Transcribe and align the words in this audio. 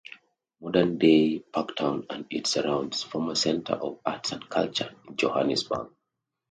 Modern-day 0.61 1.41
Parktown 1.53 2.07
and 2.09 2.25
its 2.31 2.49
surrounds 2.49 3.03
form 3.03 3.29
a 3.29 3.35
centre 3.35 3.73
of 3.75 3.99
Arts 4.03 4.31
and 4.31 4.49
Culture 4.49 4.95
in 5.07 5.15
Johannesburg. 5.15 5.91